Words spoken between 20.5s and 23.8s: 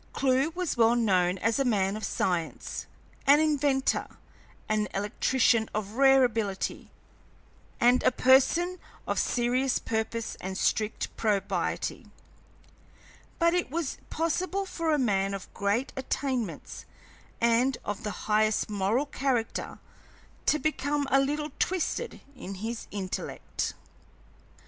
become a little twisted in his intellect.